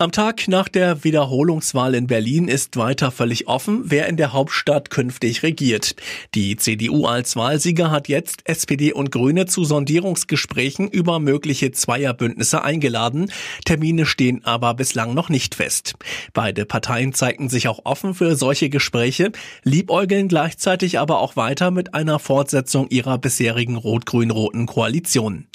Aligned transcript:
Am 0.00 0.12
Tag 0.12 0.46
nach 0.46 0.68
der 0.68 1.02
Wiederholungswahl 1.02 1.96
in 1.96 2.06
Berlin 2.06 2.46
ist 2.46 2.76
weiter 2.76 3.10
völlig 3.10 3.48
offen, 3.48 3.82
wer 3.86 4.06
in 4.06 4.16
der 4.16 4.32
Hauptstadt 4.32 4.90
künftig 4.90 5.42
regiert. 5.42 5.96
Die 6.36 6.54
CDU 6.56 7.06
als 7.06 7.34
Wahlsieger 7.34 7.90
hat 7.90 8.06
jetzt 8.06 8.48
SPD 8.48 8.92
und 8.92 9.10
Grüne 9.10 9.46
zu 9.46 9.64
Sondierungsgesprächen 9.64 10.86
über 10.86 11.18
mögliche 11.18 11.72
Zweierbündnisse 11.72 12.62
eingeladen. 12.62 13.32
Termine 13.64 14.06
stehen 14.06 14.44
aber 14.44 14.74
bislang 14.74 15.14
noch 15.14 15.30
nicht 15.30 15.56
fest. 15.56 15.94
Beide 16.32 16.64
Parteien 16.64 17.12
zeigten 17.12 17.48
sich 17.48 17.66
auch 17.66 17.80
offen 17.82 18.14
für 18.14 18.36
solche 18.36 18.70
Gespräche, 18.70 19.32
liebäugeln 19.64 20.28
gleichzeitig 20.28 21.00
aber 21.00 21.18
auch 21.18 21.34
weiter 21.34 21.72
mit 21.72 21.94
einer 21.94 22.20
Fortsetzung 22.20 22.86
ihrer 22.90 23.18
bisherigen 23.18 23.74
rot-grün-roten 23.74 24.66
Koalition. 24.66 25.48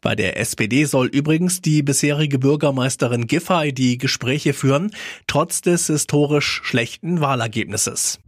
Bei 0.00 0.14
der 0.14 0.40
SPD 0.40 0.86
soll 0.86 1.08
übrigens 1.08 1.60
die 1.60 1.82
bisherige 1.82 2.38
Bürgermeisterin 2.38 3.26
Giffey 3.26 3.74
die 3.74 3.89
Gespräche 3.98 4.52
führen, 4.52 4.90
trotz 5.26 5.60
des 5.60 5.86
historisch 5.86 6.60
schlechten 6.64 7.20
Wahlergebnisses. 7.20 8.18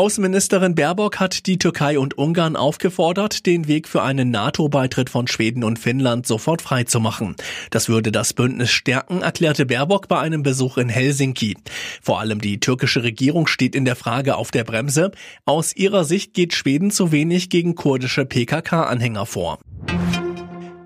Außenministerin 0.00 0.74
Baerbock 0.74 1.20
hat 1.20 1.46
die 1.46 1.58
Türkei 1.58 1.98
und 1.98 2.16
Ungarn 2.16 2.56
aufgefordert, 2.56 3.44
den 3.44 3.68
Weg 3.68 3.86
für 3.86 4.02
einen 4.02 4.30
NATO-Beitritt 4.30 5.10
von 5.10 5.26
Schweden 5.26 5.62
und 5.62 5.78
Finnland 5.78 6.26
sofort 6.26 6.62
freizumachen. 6.62 7.36
Das 7.70 7.90
würde 7.90 8.10
das 8.10 8.32
Bündnis 8.32 8.70
stärken, 8.70 9.20
erklärte 9.20 9.66
Baerbock 9.66 10.08
bei 10.08 10.18
einem 10.18 10.42
Besuch 10.42 10.78
in 10.78 10.88
Helsinki. 10.88 11.58
Vor 12.00 12.18
allem 12.18 12.40
die 12.40 12.60
türkische 12.60 13.02
Regierung 13.02 13.46
steht 13.46 13.74
in 13.74 13.84
der 13.84 13.94
Frage 13.94 14.36
auf 14.36 14.50
der 14.50 14.64
Bremse. 14.64 15.10
Aus 15.44 15.76
ihrer 15.76 16.04
Sicht 16.04 16.32
geht 16.32 16.54
Schweden 16.54 16.90
zu 16.90 17.12
wenig 17.12 17.50
gegen 17.50 17.74
kurdische 17.74 18.24
PKK-Anhänger 18.24 19.26
vor. 19.26 19.58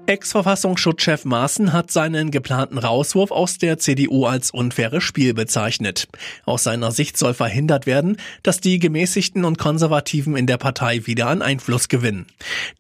Ex-Verfassungsschutzchef 0.07 1.25
Maaßen 1.25 1.73
hat 1.73 1.91
seinen 1.91 2.31
geplanten 2.31 2.77
Rauswurf 2.77 3.31
aus 3.31 3.57
der 3.57 3.79
CDU 3.79 4.27
als 4.27 4.51
unfaires 4.51 5.03
Spiel 5.03 5.33
bezeichnet. 5.33 6.09
Aus 6.45 6.65
seiner 6.65 6.91
Sicht 6.91 7.17
soll 7.17 7.33
verhindert 7.33 7.87
werden, 7.87 8.19
dass 8.43 8.61
die 8.61 8.79
Gemäßigten 8.79 9.45
und 9.45 9.59
Konservativen 9.59 10.37
in 10.37 10.47
der 10.47 10.59
Partei 10.59 11.07
wieder 11.07 11.29
an 11.29 11.41
Einfluss 11.41 11.89
gewinnen. 11.89 12.27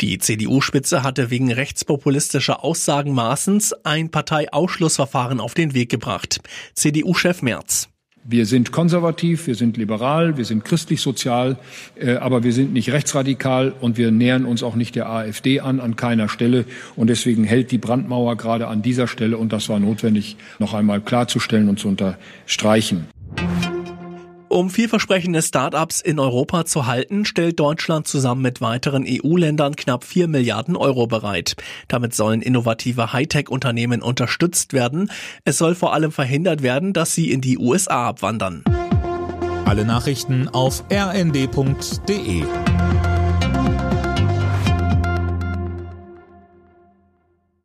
Die 0.02 0.18
CDU-Spitze 0.18 1.02
hatte 1.02 1.30
wegen 1.30 1.50
rechtspopulistischer 1.50 2.62
Aussagen 2.62 3.14
Maaßens 3.14 3.72
ein 3.84 4.10
Parteiausschlussverfahren 4.10 5.40
auf 5.40 5.54
den 5.54 5.72
Weg 5.72 5.88
gebracht. 5.90 6.40
CDU-Chef 6.74 7.40
Merz. 7.40 7.88
Wir 8.26 8.46
sind 8.46 8.72
konservativ, 8.72 9.46
wir 9.46 9.54
sind 9.54 9.76
liberal, 9.76 10.38
wir 10.38 10.46
sind 10.46 10.64
christlich-sozial, 10.64 11.58
äh, 11.94 12.14
aber 12.14 12.42
wir 12.42 12.54
sind 12.54 12.72
nicht 12.72 12.90
rechtsradikal 12.90 13.74
und 13.82 13.98
wir 13.98 14.10
nähern 14.10 14.46
uns 14.46 14.62
auch 14.62 14.76
nicht 14.76 14.94
der 14.96 15.10
AfD 15.10 15.60
an, 15.60 15.78
an 15.78 15.94
keiner 15.96 16.30
Stelle. 16.30 16.64
Und 16.96 17.08
deswegen 17.08 17.44
hält 17.44 17.70
die 17.70 17.76
Brandmauer 17.76 18.36
gerade 18.36 18.66
an 18.68 18.80
dieser 18.80 19.08
Stelle, 19.08 19.36
und 19.36 19.52
das 19.52 19.68
war 19.68 19.78
notwendig, 19.78 20.38
noch 20.58 20.72
einmal 20.72 21.02
klarzustellen 21.02 21.68
und 21.68 21.78
zu 21.78 21.88
unterstreichen. 21.88 23.08
Um 24.54 24.70
vielversprechende 24.70 25.42
Start-ups 25.42 26.00
in 26.00 26.20
Europa 26.20 26.64
zu 26.64 26.86
halten, 26.86 27.24
stellt 27.24 27.58
Deutschland 27.58 28.06
zusammen 28.06 28.40
mit 28.40 28.60
weiteren 28.60 29.04
EU-Ländern 29.04 29.74
knapp 29.74 30.04
4 30.04 30.28
Milliarden 30.28 30.76
Euro 30.76 31.08
bereit. 31.08 31.56
Damit 31.88 32.14
sollen 32.14 32.40
innovative 32.40 33.12
Hightech-Unternehmen 33.12 34.00
unterstützt 34.00 34.72
werden. 34.72 35.10
Es 35.42 35.58
soll 35.58 35.74
vor 35.74 35.92
allem 35.92 36.12
verhindert 36.12 36.62
werden, 36.62 36.92
dass 36.92 37.16
sie 37.16 37.32
in 37.32 37.40
die 37.40 37.58
USA 37.58 38.06
abwandern. 38.06 38.62
Alle 39.64 39.84
Nachrichten 39.84 40.48
auf 40.48 40.84
rnd.de 40.88 42.44